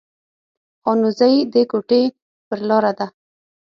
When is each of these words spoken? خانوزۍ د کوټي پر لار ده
خانوزۍ 0.81 1.35
د 1.53 1.55
کوټي 1.71 2.03
پر 2.47 2.59
لار 2.67 2.85
ده 2.97 3.07